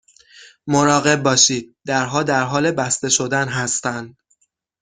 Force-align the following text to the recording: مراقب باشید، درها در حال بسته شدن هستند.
مراقب 0.67 1.23
باشید، 1.23 1.75
درها 1.85 2.23
در 2.23 2.43
حال 2.43 2.71
بسته 2.71 3.09
شدن 3.09 3.47
هستند. 3.47 4.17